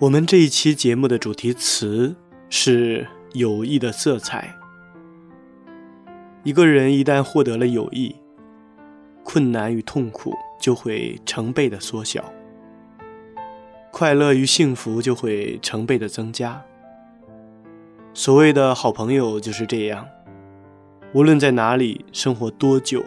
[0.00, 2.16] 我们这一期节目的主题词
[2.48, 4.58] 是友谊的色彩。
[6.42, 8.16] 一个人一旦获得了友谊，
[9.22, 12.32] 困难与痛苦就会成倍的缩小，
[13.92, 16.64] 快乐与幸福就会成倍的增加。
[18.14, 20.08] 所谓的好朋友就是这样，
[21.12, 23.04] 无论在哪里生活多久，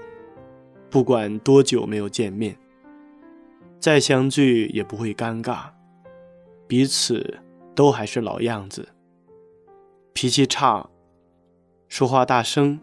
[0.91, 2.55] 不管多久没有见面，
[3.80, 5.71] 再相聚也不会尴尬。
[6.73, 7.38] 彼此
[7.75, 8.89] 都还是老样子，
[10.11, 10.89] 脾气差，
[11.88, 12.80] 说话大声，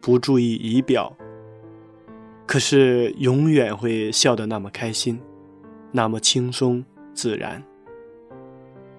[0.00, 1.16] 不注意仪表。
[2.46, 5.20] 可是永远会笑得那么开心，
[5.90, 7.60] 那么轻松自然，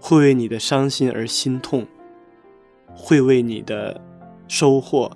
[0.02, 1.88] 会为你的伤心而心痛，
[2.94, 4.02] 会为你的
[4.50, 5.10] 收获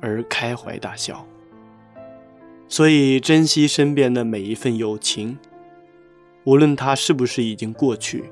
[0.00, 1.26] 而开怀大笑。
[2.68, 5.36] 所以珍惜身边的每一份友情。
[6.48, 8.24] 无论它是不是已经过去，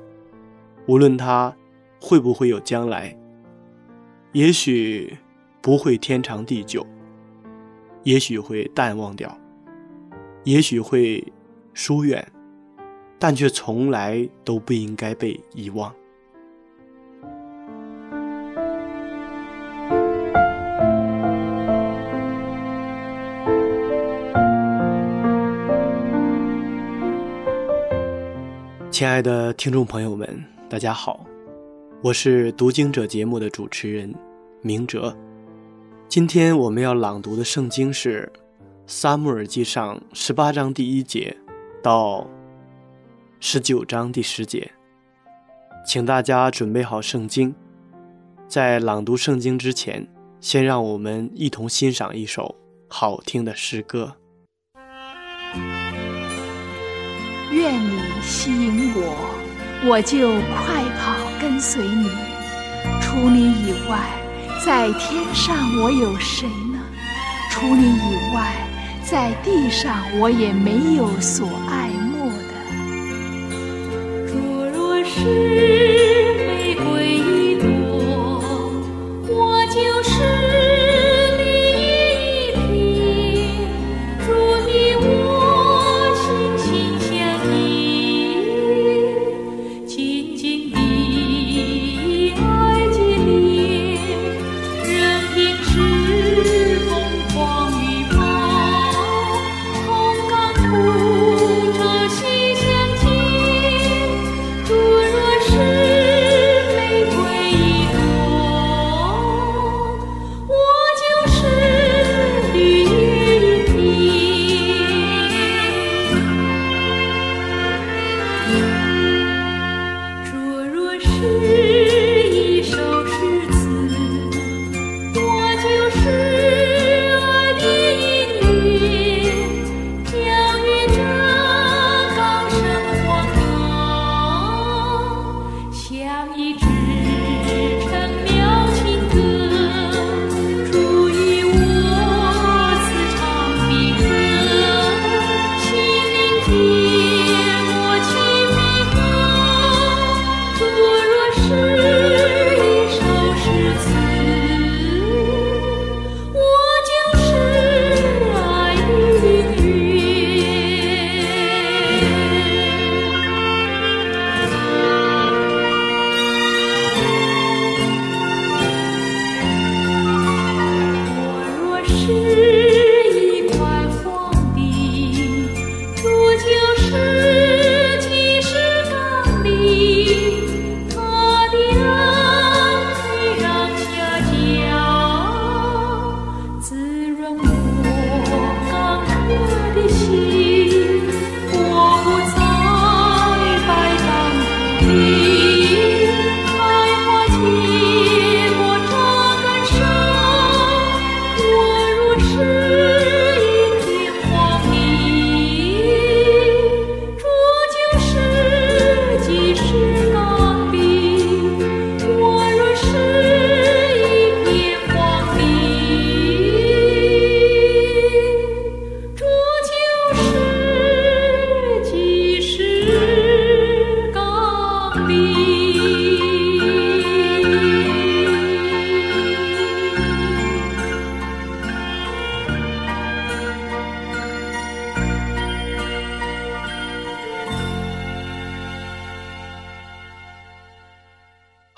[0.87, 1.55] 无论它
[2.01, 3.15] 会不会有将来，
[4.31, 5.15] 也许
[5.61, 6.83] 不会天长地久，
[8.01, 9.37] 也许会淡忘掉，
[10.45, 11.23] 也许会
[11.75, 12.27] 疏远，
[13.19, 15.93] 但却从来都不应该被遗忘。
[28.97, 31.23] 亲爱的听众朋友们，大家好，
[32.01, 34.11] 我是读经者节目的主持人
[34.63, 35.15] 明哲。
[36.09, 38.27] 今天我们要朗读的圣经是
[38.87, 41.37] 《撒母耳记上》十八章第一节
[41.83, 42.27] 到
[43.39, 44.67] 十九章第十节，
[45.85, 47.53] 请大家准备好圣经。
[48.47, 50.07] 在朗读圣经之前，
[50.41, 52.55] 先让我们一同欣赏一首
[52.87, 54.15] 好听的诗歌。
[57.49, 59.29] 愿你吸引我，
[59.85, 62.09] 我就快跑跟随你。
[63.01, 63.99] 除你以外，
[64.65, 66.79] 在天上我有谁呢？
[67.51, 68.53] 除你以外，
[69.03, 71.89] 在地上我也没有所爱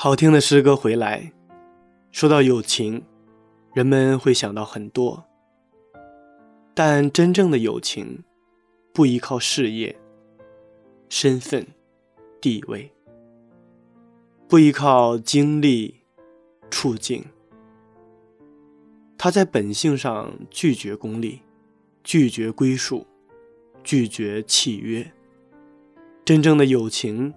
[0.01, 1.33] 好听的诗歌回来，
[2.09, 3.03] 说到友情，
[3.73, 5.25] 人们会想到很多。
[6.73, 8.23] 但真正的友情，
[8.93, 9.93] 不依靠事业、
[11.09, 11.67] 身份、
[12.39, 12.89] 地位，
[14.47, 15.95] 不依靠经历、
[16.69, 17.25] 处境。
[19.17, 21.41] 他在本性上拒绝功利，
[22.05, 23.05] 拒绝归属，
[23.83, 25.11] 拒绝契约。
[26.23, 27.33] 真正的友情。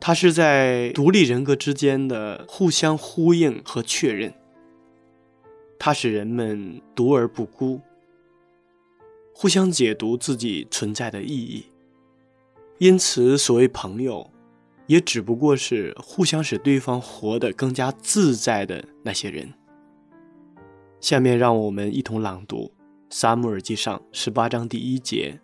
[0.00, 4.32] 它是在独立人格之间的互相呼应和确认，
[5.78, 7.82] 它使人们独而不孤，
[9.34, 11.66] 互相解读自己存在的意义。
[12.78, 14.30] 因此，所谓朋友，
[14.86, 19.52] 也只不过是互相使对方活得更加自在的那些人。
[20.98, 22.64] 下面，让我们一同朗读
[23.10, 25.38] 《撒母耳记上》十八章第一节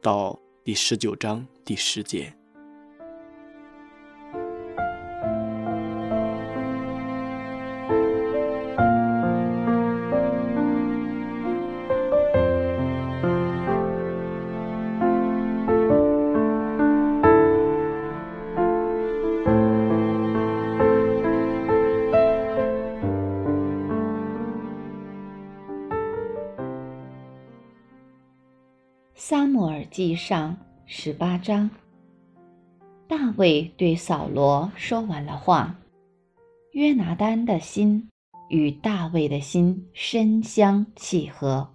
[0.00, 2.32] 到第十九章第十节。
[29.98, 30.56] 记上
[30.86, 31.68] 十八章，
[33.08, 35.76] 大卫对扫罗说完了话。
[36.70, 38.08] 约拿丹的心
[38.48, 41.68] 与大卫的心深相契合。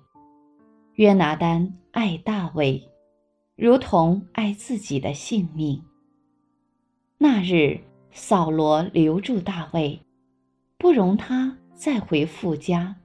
[0.93, 2.89] 约拿丹爱大卫，
[3.57, 5.83] 如同爱自己的性命。
[7.17, 7.81] 那日，
[8.13, 9.99] 扫罗留住大卫，
[10.77, 12.95] 不容他再回父家。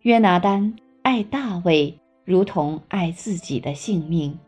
[0.00, 1.98] 约拿丹爱大卫。
[2.24, 4.38] 如同爱自己的性命，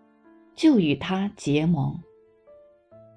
[0.55, 1.99] 就与他结盟。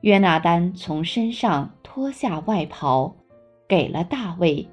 [0.01, 3.15] 约拿丹从身上脱下外袍，
[3.67, 4.67] 给了大卫，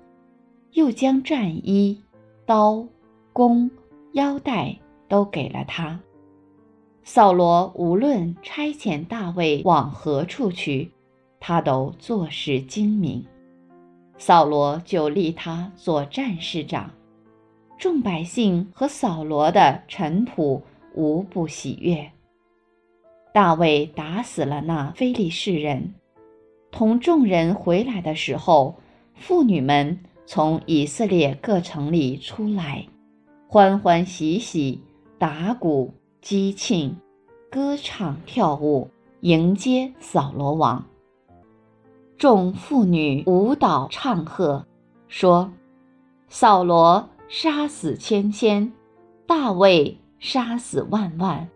[0.72, 2.02] 又将战衣、
[2.46, 2.86] 刀、
[3.32, 3.70] 弓、
[4.12, 4.76] 腰带
[5.08, 6.00] 都给了他。
[7.02, 10.90] 扫罗无论差遣大卫往何处去，
[11.38, 13.24] 他都做事精明。
[14.16, 16.90] 扫罗就立他做战士长。
[17.78, 20.62] 众百姓和扫罗的臣仆
[20.94, 22.10] 无不喜悦。
[23.32, 25.94] 大卫打死了那非利士人，
[26.70, 28.76] 同众人回来的时候，
[29.14, 32.86] 妇女们从以色列各城里出来，
[33.48, 34.80] 欢欢喜喜
[35.18, 36.94] 打鼓击磬，
[37.50, 38.88] 歌唱跳舞，
[39.20, 40.86] 迎接扫罗王。
[42.16, 44.64] 众妇女舞蹈唱和，
[45.08, 45.52] 说
[46.30, 48.72] ：“扫罗。”杀死千千，
[49.26, 51.48] 大卫杀死万万。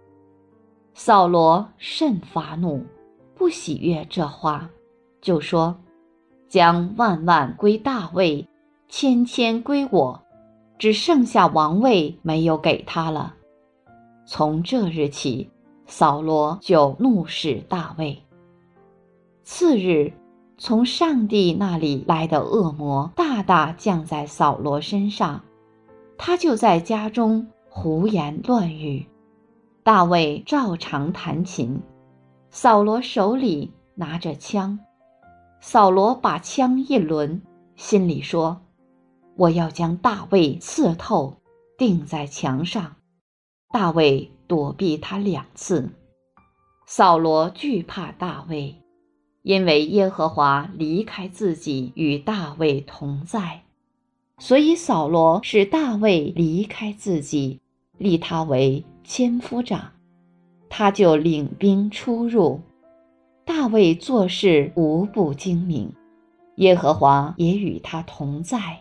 [0.94, 2.84] 扫罗甚发怒，
[3.34, 4.68] 不喜悦这话，
[5.20, 5.78] 就说
[6.48, 8.46] ：“将万万归大卫，
[8.88, 10.20] 千千归我，
[10.78, 13.34] 只剩下王位没有给他了。”
[14.26, 15.48] 从这日起，
[15.86, 18.20] 扫罗就怒视大卫。
[19.44, 20.12] 次日，
[20.58, 25.40] 从上帝那里来的恶魔大大降在扫罗身上。
[26.18, 29.06] 他就在家中胡言乱语，
[29.84, 31.80] 大卫照常弹琴，
[32.50, 34.78] 扫罗手里拿着枪，
[35.60, 37.40] 扫罗把枪一抡，
[37.76, 38.60] 心里说
[39.36, 41.40] ：“我要将大卫刺透，
[41.78, 42.96] 钉在墙上。”
[43.72, 45.88] 大卫躲避他两次，
[46.86, 48.74] 扫罗惧怕大卫，
[49.42, 53.62] 因为耶和华离开自己与大卫同在。
[54.38, 57.60] 所以扫罗使大卫离开自己，
[57.98, 59.90] 立他为千夫长，
[60.68, 62.60] 他就领兵出入。
[63.44, 65.92] 大卫做事无不精明，
[66.56, 68.78] 耶和华也与他同在。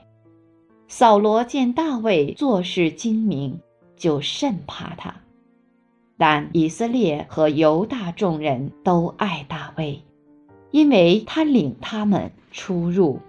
[0.87, 3.59] 扫罗见大卫做事精明，
[3.95, 5.13] 就甚怕他。
[6.17, 10.01] 但以色列和犹大众人都爱大卫，
[10.71, 13.19] 因为他领他们出入。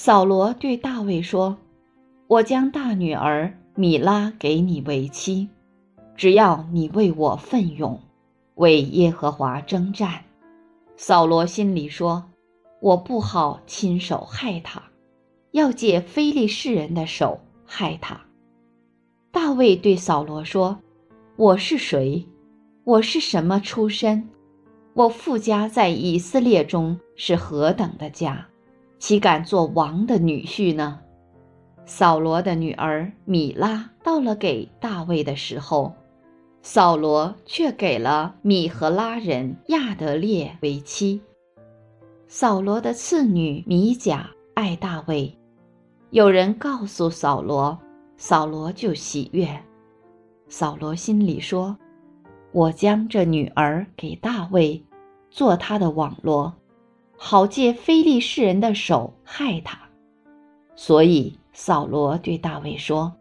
[0.00, 1.56] 扫罗对大卫说
[2.28, 5.48] ：“我将大女儿米拉给你为妻，
[6.14, 8.00] 只要你为我奋勇，
[8.54, 10.22] 为耶和华征战。”
[10.96, 12.22] 扫罗心里说
[12.80, 14.80] ：“我不好亲手害他，
[15.50, 18.20] 要借非利士人的手害他。”
[19.32, 20.78] 大卫对扫罗说
[21.34, 22.24] ：“我是谁？
[22.84, 24.28] 我是什么出身？
[24.94, 28.46] 我父家在以色列中是何等的家？”
[28.98, 31.00] 岂敢做王的女婿呢？
[31.86, 35.94] 扫罗的女儿米拉到了给大卫的时候，
[36.60, 41.20] 扫罗却给了米和拉人亚德列为妻。
[42.26, 45.34] 扫罗的次女米甲爱大卫，
[46.10, 47.78] 有人告诉扫罗，
[48.18, 49.48] 扫罗就喜悦。
[50.48, 51.74] 扫罗心里说
[52.52, 54.82] ：“我将这女儿给大卫，
[55.30, 56.52] 做他的网罗，
[57.18, 59.78] 好借非利士人的手害他。”
[60.74, 63.12] 所以扫罗对大卫说：“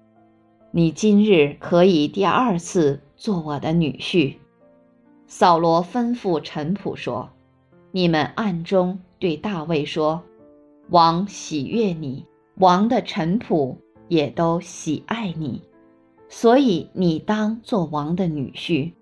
[0.71, 4.35] 你今日可以第二次做我的女婿。”
[5.27, 7.29] 扫罗吩咐臣仆说
[7.91, 10.21] ：“你们暗中对大卫说，
[10.89, 12.25] 王喜悦你，
[12.59, 13.75] 王的臣仆
[14.07, 15.61] 也都喜爱你，
[16.29, 18.93] 所以你当做王的女婿。”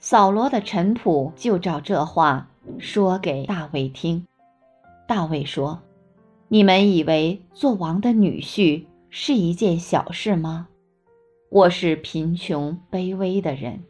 [0.00, 4.26] 扫罗的臣仆就照这话说给大卫听。
[5.06, 5.80] 大卫说
[6.48, 10.68] ：“你们以为做王的女婿是一件小事吗？
[11.50, 13.82] 我是贫穷卑微的人。”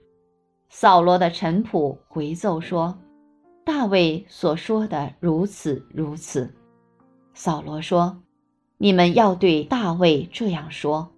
[0.70, 2.96] 扫罗的臣仆回奏说
[3.64, 6.54] ：“大卫所说的如此如此。”
[7.34, 8.22] 扫罗说
[8.78, 11.10] ：“你们要对大卫这样说：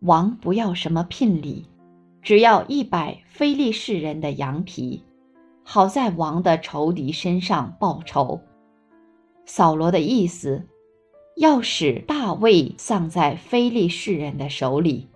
[0.00, 1.66] 王不要什么聘礼，
[2.22, 5.04] 只要一百非利士人的羊皮，
[5.72, 8.40] 好在王的仇敌身上报仇。”
[9.46, 10.66] 扫罗的意思，
[11.36, 15.08] 要使大卫丧在非利士人的手里。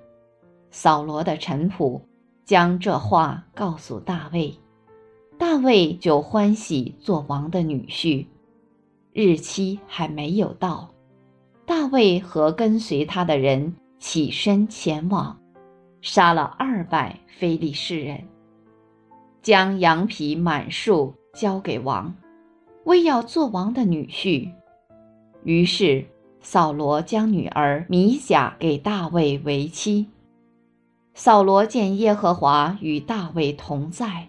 [0.71, 2.01] 扫罗的臣仆。
[2.45, 4.55] 将这话告诉大卫，
[5.39, 8.27] 大卫就欢喜做王的女婿。
[9.15, 10.91] 日期还没有到，
[11.65, 15.41] 大卫和跟随他的人起身前往，
[16.03, 18.23] 杀了二百非利士人，
[19.45, 22.15] 将羊皮满数交给王，
[22.85, 24.51] 为要做王的女婿。
[25.43, 26.07] 于是
[26.41, 30.09] 扫罗将女儿米甲给大卫为妻。
[31.13, 34.29] 扫罗见耶和华与大卫同在，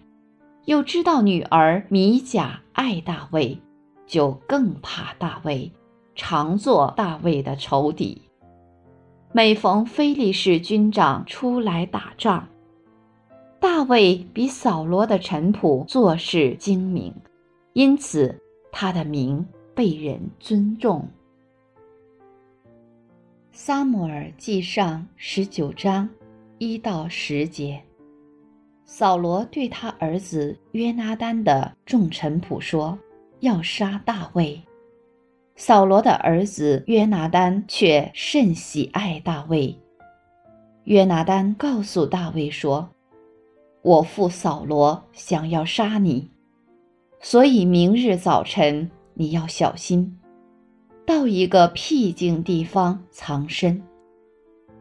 [0.66, 3.58] 又知道女儿米甲爱大卫，
[4.06, 5.72] 就更怕大卫，
[6.14, 8.20] 常做大卫的仇敌。
[9.32, 12.48] 每逢非利士军长出来打仗，
[13.76, 17.12] 大卫比扫罗的臣仆做事精明，
[17.74, 18.40] 因此
[18.72, 21.06] 他的名被人尊重。
[23.52, 26.08] 撒母耳记上十九章。
[26.56, 27.78] 一到十节，
[28.86, 32.98] 扫罗对他儿子约拿丹的众臣仆说
[33.40, 34.58] ：“要杀大卫。”
[35.54, 39.78] 扫罗的儿子约拿丹却甚喜爱大卫。
[40.84, 42.88] 约拿丹告诉大卫说
[43.86, 46.28] ：“我父扫罗想要杀你，
[47.20, 50.18] 所以明日早晨你要小心，
[51.06, 53.80] 到一个僻静地方藏身。”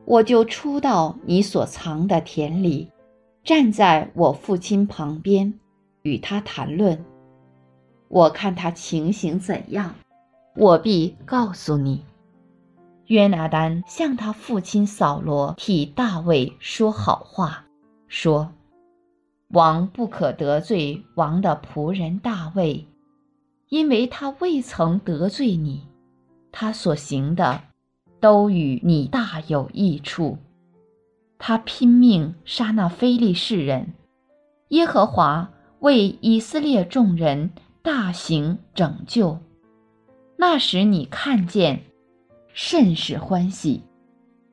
[0.06, 2.90] 我就出到你所藏的田里，
[3.44, 5.54] 站在我父亲旁边，
[6.02, 7.06] 与他谈论。
[8.08, 9.94] 我看他情形怎样，
[10.56, 12.04] 我必告诉你。
[13.06, 17.66] 约拿丹向他父亲扫罗替大卫说好话，
[18.08, 18.50] 说
[19.50, 22.88] ：“王不可得罪王的仆人大卫，
[23.70, 25.88] 因为他未曾得罪你，
[26.52, 27.62] 他所行的。”
[28.22, 30.40] 都与你大有益处。
[31.38, 33.94] 他拼命杀那非利士人，
[34.70, 37.52] 耶和华为以色列众人
[37.84, 39.38] 大行拯救。
[40.38, 41.82] 那时你看见，
[42.52, 43.84] 甚是欢喜。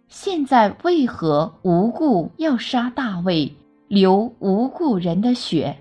[0.08, 3.56] 现在为何无故要杀大卫，
[3.92, 5.76] 流无故人的血，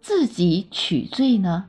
[0.00, 1.68] 自己取罪呢？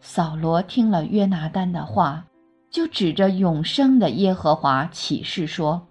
[0.00, 2.26] 扫罗听了约拿丹的话。
[2.68, 5.86] 就指着永生的耶和华起誓说：“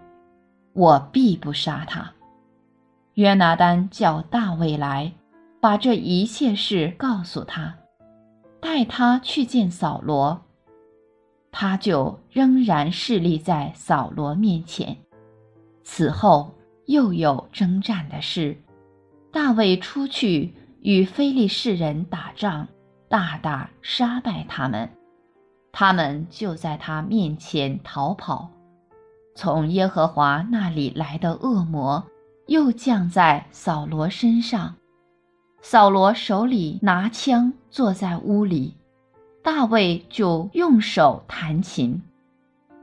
[0.75, 2.11] 我必不杀他。”
[3.15, 5.13] 约拿丹叫大卫来，
[5.61, 7.73] 把这一切事告诉他，
[8.59, 10.41] 带他去见扫罗。
[11.49, 14.97] 他就仍然侍立在扫罗面前。
[15.85, 16.53] 此后
[16.87, 18.61] 又有征战的事，
[19.33, 22.67] 大卫出去与非利士人打仗，
[23.09, 24.87] 大大杀败他们。
[25.71, 28.51] 他们就在他面前逃跑，
[29.35, 32.05] 从耶和华那里来的恶魔
[32.45, 34.75] 又降在扫罗身上。
[35.63, 38.75] 扫罗手里拿枪，坐在屋里，
[39.41, 42.03] 大卫就用手弹琴。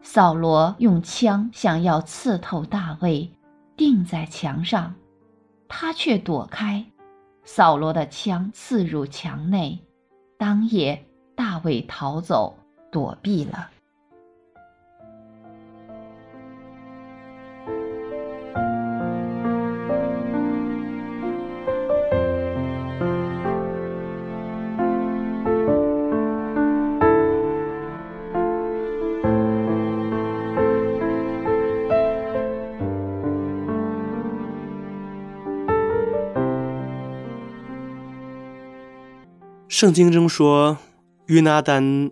[0.03, 3.31] 扫罗用枪想要刺透大卫，
[3.77, 4.93] 钉在墙上，
[5.71, 6.85] 他却躲开。
[7.45, 9.79] 扫罗的枪刺入墙内，
[10.37, 12.55] 当夜大卫逃走。
[12.93, 13.71] 躲避了。
[39.81, 40.77] 圣经中说，
[41.29, 42.11] 约拿丹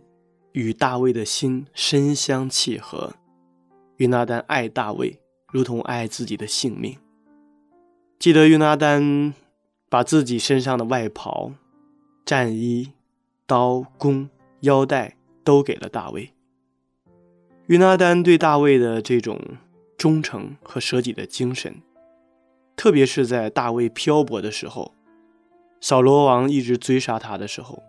[0.52, 3.12] 与大卫的心深相契合。
[3.96, 5.20] 约拿丹爱大卫，
[5.52, 6.96] 如同爱自己的性命。
[8.18, 9.34] 记得约拿丹
[9.90, 11.52] 把自己身上的外袍、
[12.24, 12.94] 战衣、
[13.46, 16.32] 刀、弓、腰带都给了大卫。
[17.66, 19.38] 约拿丹对大卫的这种
[19.98, 21.82] 忠诚和舍己的精神，
[22.74, 24.94] 特别是在大卫漂泊的时候。
[25.80, 27.82] 扫罗王一直追杀他的时候，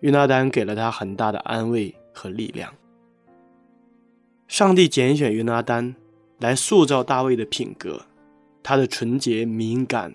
[0.00, 2.72] 约拿丹给了他很大的安慰和力量。
[4.48, 5.94] 上帝拣选约拿丹
[6.38, 8.02] 来塑造大卫的品格，
[8.62, 10.14] 他的纯洁、敏感、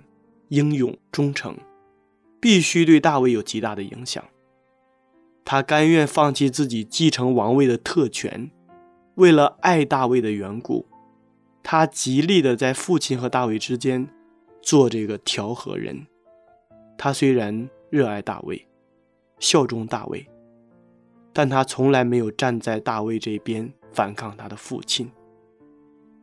[0.50, 1.58] 英勇、忠诚，
[2.40, 4.24] 必须对大卫有极大的影响。
[5.46, 8.52] 他甘愿放弃自己继承王位的特权，
[9.16, 10.86] 为了爱大卫的缘故，
[11.64, 14.10] 他极力的在父亲和大卫之间
[14.62, 16.06] 做这个调和人。
[16.98, 18.68] 他虽然热爱大卫，
[19.40, 20.28] 效忠大卫，
[21.32, 25.12] 但他从来没有站在大卫这边反抗他的父亲，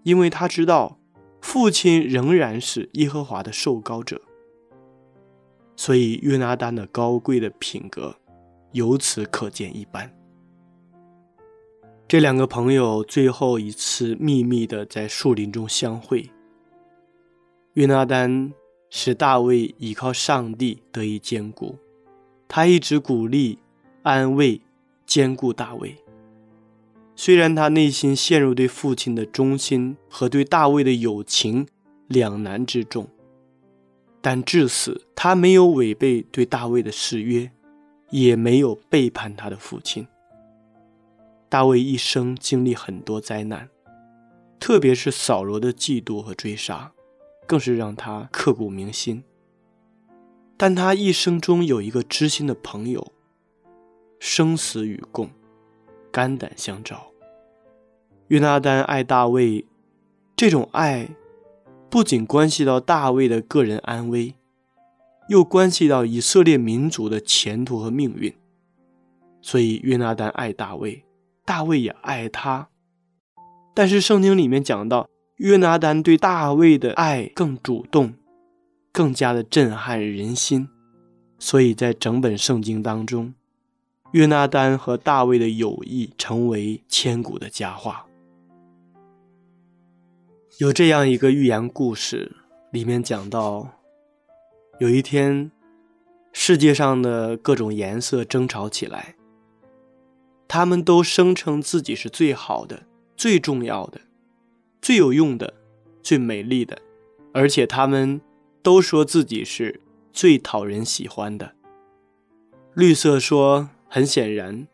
[0.02, 0.98] 因为他知道
[1.40, 4.20] 父亲仍然是耶和华的受膏者。
[5.76, 8.14] 所以约拿丹的高贵的品格
[8.72, 10.12] 由此可见一斑。
[12.06, 16.28] 这两个朋友最后一次秘密的在树林中相会，
[17.74, 18.52] 约拿丹。
[18.96, 21.76] 使大卫依靠上帝得以坚固，
[22.46, 23.59] 他一直鼓励、
[24.04, 24.61] 安慰、
[25.04, 25.96] 兼顾大卫。
[27.16, 31.66] 虽然他内心陷入对父亲的忠心和对大卫的友情
[32.07, 33.09] 两难之中，
[34.20, 37.50] 但至死他没有违背对大卫的誓约，
[38.11, 40.07] 也没有背叛他的父亲。
[41.48, 43.68] 大卫一生经历很多灾难，
[44.61, 46.93] 特别是扫罗的嫉妒和追杀。
[47.46, 49.22] 更是让他刻骨铭心。
[50.57, 53.12] 但他一生中有一个知心的朋友，
[54.20, 55.28] 生死与共，
[56.12, 57.09] 肝胆相照。
[58.28, 59.66] 约拿丹爱大卫，
[60.37, 61.11] 这种爱
[61.90, 64.35] 不仅关系到大卫的个人安危，
[65.28, 68.33] 又关系到以色列民族的前途和命运。
[69.42, 71.04] 所以约拿丹爱大卫，
[71.44, 72.68] 大卫也爱他。
[73.74, 75.09] 但是圣经里面讲到。
[75.37, 78.14] 约拿丹对大卫的爱更主动，
[78.92, 80.68] 更加的震撼人心，
[81.40, 83.35] 所以在整本圣经当中，
[84.12, 88.07] 约拿丹和大卫的友谊成为千古的佳话。
[90.59, 92.37] 有这样一个寓言故事，
[92.70, 93.68] 里面讲到，
[94.79, 95.51] 有一天，
[96.33, 99.16] 世界上的各种颜色争吵起来，
[100.47, 102.85] 他们都声称自己是最好的、
[103.16, 104.01] 最重要的。
[104.85, 105.55] 最有用的，
[106.03, 106.79] 最美丽的，
[107.33, 108.20] 而且他们
[108.62, 109.81] 都说自己是
[110.12, 111.55] 最讨人喜欢的。
[112.75, 114.68] 绿色说：“很显然，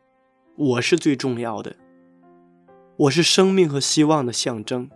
[0.57, 1.77] 我是最重要的，
[2.97, 4.91] 我是生命和希望的象征。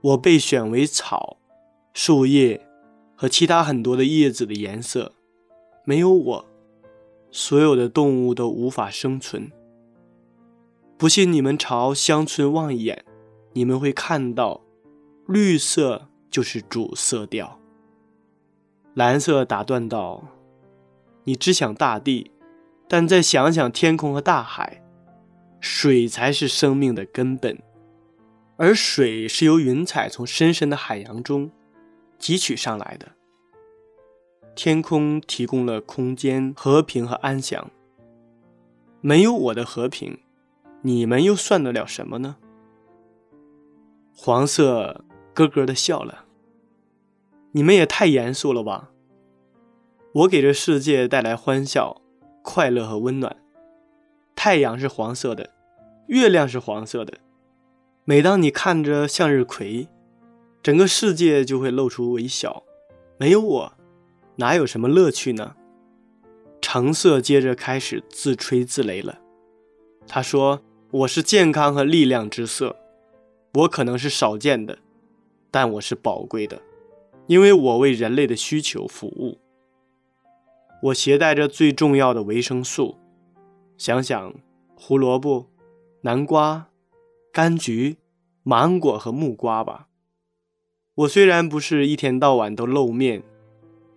[0.00, 1.36] 我被选为草、
[1.94, 2.66] 树叶
[3.14, 5.12] 和其他很多的叶子的颜色，
[5.84, 6.44] 没有我，
[7.30, 9.52] 所有的动物都无法生存。
[10.98, 13.04] 不信你们朝乡村望一眼。”
[13.54, 14.60] 你们会看到，
[15.26, 17.58] 绿色就是主色调。
[18.94, 20.24] 蓝色打断道
[21.24, 22.30] ：“你只想大地，
[22.88, 24.82] 但再想想天空和大海，
[25.60, 27.58] 水才是生命的根本，
[28.56, 31.50] 而水是由云彩从深深的海洋中
[32.18, 33.12] 汲取上来的。
[34.54, 37.70] 天空提供了空间、和平和安详。
[39.00, 40.18] 没有我的和平，
[40.82, 42.36] 你们又算得了什么呢？”
[44.14, 46.24] 黄色咯咯的笑了。
[47.52, 48.90] 你们也太严肃了吧！
[50.12, 52.00] 我给这世界带来欢笑、
[52.42, 53.36] 快乐和温暖。
[54.34, 55.50] 太阳是黄色的，
[56.06, 57.18] 月亮是黄色的。
[58.04, 59.88] 每当你看着向日葵，
[60.62, 62.62] 整个世界就会露出微笑。
[63.18, 63.72] 没有我，
[64.36, 65.54] 哪有什么乐趣呢？
[66.60, 69.18] 橙色接着开始自吹自擂了。
[70.06, 72.76] 他说：“我是健康和力量之色。”
[73.54, 74.78] 我可能是少见的，
[75.50, 76.62] 但我是宝贵的，
[77.26, 79.38] 因为我为人类的需求服务。
[80.84, 82.96] 我携带着最重要的维生素。
[83.76, 84.34] 想想
[84.74, 85.50] 胡萝卜、
[86.00, 86.68] 南瓜、
[87.32, 87.98] 柑橘、
[88.42, 89.88] 芒果和木瓜吧。
[90.94, 93.22] 我虽然不是一天到晚都露面，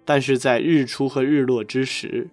[0.03, 2.29] 但是在日出和日落之时，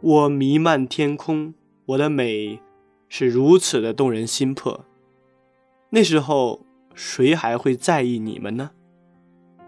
[0.00, 1.54] 我弥漫天空。
[1.86, 2.60] 我的美
[3.08, 4.84] 是如此的动人心魄。
[5.90, 8.72] 那时候，谁还会在意你们呢？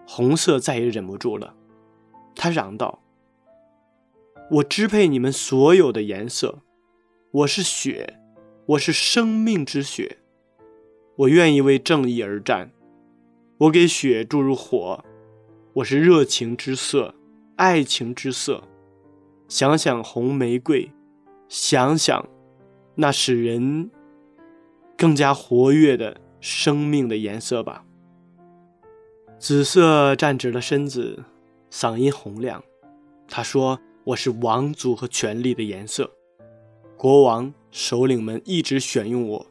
[0.06, 1.54] 红色再也忍不住了，
[2.34, 3.00] 他嚷道
[4.50, 6.58] ：“我支配你们所有的颜色。
[7.30, 8.18] 我是血，
[8.66, 10.18] 我是生命之血。
[11.16, 12.70] 我愿意为正义而战。
[13.58, 15.04] 我给血注入火。
[15.74, 17.14] 我是热情之色，
[17.56, 18.64] 爱情之色。
[19.48, 20.90] 想想红玫瑰，
[21.48, 22.28] 想想
[22.96, 23.90] 那使人
[25.00, 27.86] 更加活跃的生命的颜色吧。
[29.38, 31.24] 紫色站直了身子，
[31.72, 32.62] 嗓音洪亮。
[33.26, 36.10] 他说：“我是王族和权力的颜色。
[36.98, 39.46] 国王、首领们一直选用我，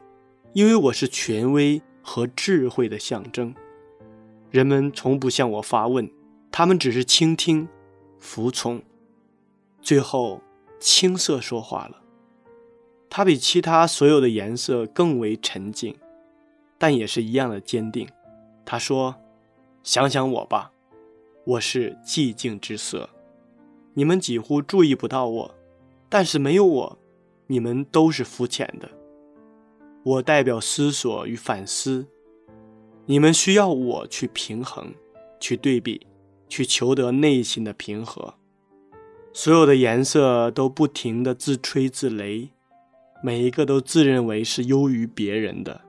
[0.53, 3.55] 因为我是权威和智慧的象征。
[4.51, 6.11] 人们从不向我发问，
[6.51, 7.67] 他们只是倾听、
[8.19, 8.79] 服从。
[9.81, 10.43] 最后，
[10.79, 11.98] 青色说话了。
[13.09, 15.95] 它比其他所有的颜色更为沉静，
[16.77, 18.07] 但也是一样的坚定。
[18.65, 19.15] 他说。”
[19.81, 20.73] 想想我吧，
[21.45, 23.09] 我是寂静之色，
[23.93, 25.55] 你们几乎注意不到我，
[26.09, 26.99] 但是没有我，
[27.47, 28.89] 你们都是肤浅的。
[30.03, 32.05] 我代表思索与反思，
[33.05, 34.93] 你们需要我去平衡，
[35.39, 36.05] 去对比，
[36.49, 38.35] 去求得内心的平和。
[39.31, 42.49] 所有的颜色都不停地自吹自擂，
[43.21, 45.81] 每一个都自认为是优于别人的。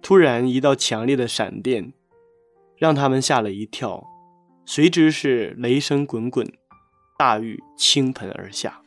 [0.00, 1.92] 突然，一道强烈的闪电。
[2.78, 4.04] 让他们吓了一跳，
[4.66, 6.52] 随之是雷声滚滚，
[7.16, 8.82] 大雨倾盆而下。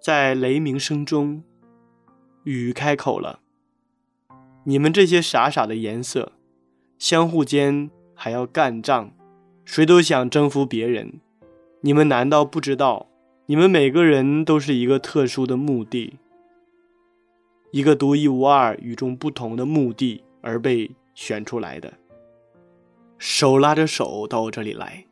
[0.00, 1.44] 在雷鸣声中，
[2.44, 3.40] 雨开口了
[4.64, 6.32] ：“你们这些傻傻的颜色，
[6.98, 9.12] 相互间还要干仗，
[9.66, 11.20] 谁都想征服别人。
[11.82, 13.09] 你们难道不知道，
[13.50, 16.14] 你们每个人都是一个特殊的目的，
[17.72, 21.94] 一个独一无二、与众不同的目的而被选出来的？”
[23.18, 25.04] 手拉着手到我这里来，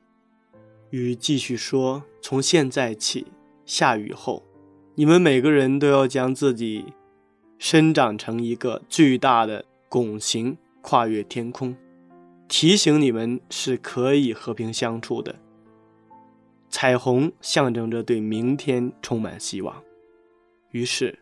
[0.91, 3.27] 雨继续说：“从现在起，
[3.67, 4.45] 下雨后，
[4.95, 6.85] 你们每个人都要将自己
[7.59, 11.77] 生长成一个巨大的拱形，跨越天空，
[12.47, 15.35] 提醒你们是可以和平相处的。
[16.69, 19.83] 彩虹象征着对明天充满希望。
[20.71, 21.19] 于是，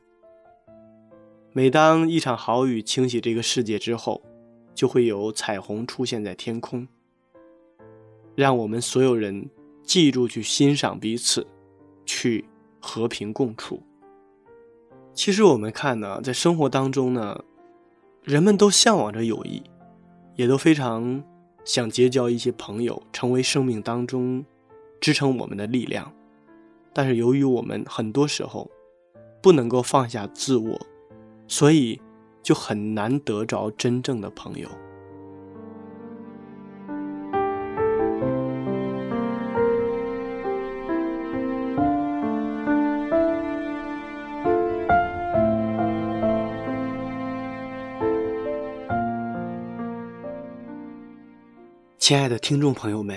[1.53, 4.23] 每当一场好雨清洗这个世界之后。”
[4.77, 6.87] 就会有彩虹出现在天空，
[8.35, 9.49] 让我们所有人
[9.83, 11.47] 记住去欣赏彼此，
[12.05, 12.45] 去
[12.79, 13.83] 和平共处。
[15.15, 17.43] 其实我们看呢，在生活当中呢，
[18.23, 19.63] 人们都向往着友谊，
[20.35, 21.25] 也都非常
[21.65, 24.45] 想结交一些朋友，成为生命当中
[25.01, 26.13] 支撑我们的力量。
[26.93, 28.71] 但是由于我们很多时候
[29.43, 30.81] 不能够放下自我，
[31.47, 32.01] 所以。
[32.47, 34.69] 就很难得着真正的朋友。
[51.99, 53.17] 亲爱的听众朋友们，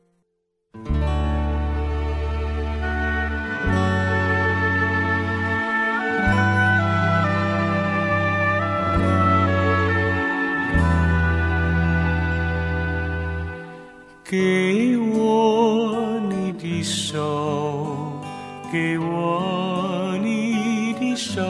[14.31, 18.13] 给我你的手，
[18.71, 21.41] 给我你的手，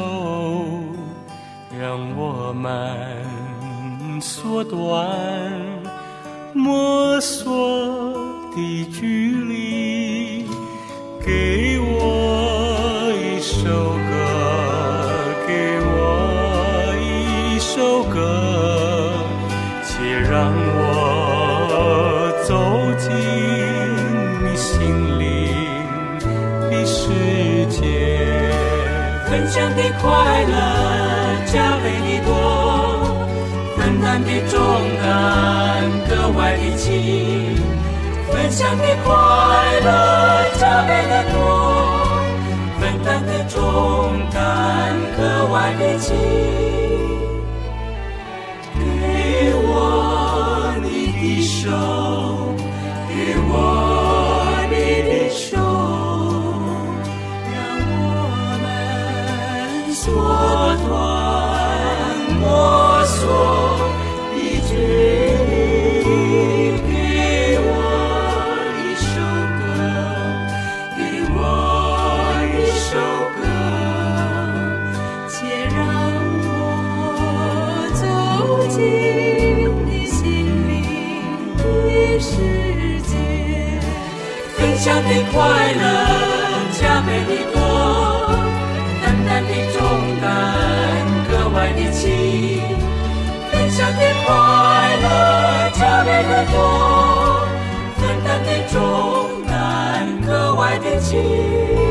[1.79, 5.07] 让我们缩短
[6.55, 8.15] 摸索
[8.55, 9.30] 的距。
[30.01, 30.09] 快
[30.43, 30.55] 乐
[31.45, 32.29] 加倍的多，
[33.77, 34.57] 分担的重
[35.01, 35.03] 担
[36.09, 37.55] 格外的轻。
[38.31, 39.13] 分享的快
[39.83, 39.87] 乐
[40.57, 41.35] 加倍的多，
[42.79, 43.57] 分担的重
[44.33, 45.19] 担格
[45.51, 46.15] 外的轻。
[48.79, 51.69] 给我你的手，
[85.03, 85.81] 的快乐
[86.71, 87.55] 加倍的多，
[89.01, 89.79] 担当的重
[90.21, 90.23] 担
[91.29, 92.61] 格外的轻，
[93.51, 94.29] 分享的快
[95.01, 97.47] 乐加倍的多，
[97.97, 101.90] 分担的重担格外的轻。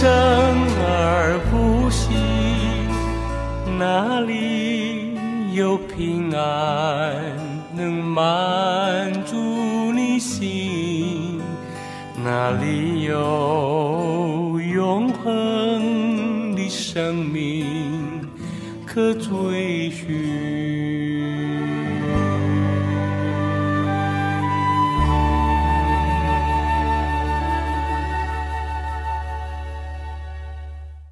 [0.00, 0.08] 生
[0.80, 2.10] 而不息，
[3.80, 5.16] 哪里
[5.52, 7.16] 有平安
[7.74, 9.34] 能满足
[9.92, 11.40] 你心？
[12.24, 17.66] 哪里有永恒的生命
[18.86, 20.57] 可追寻？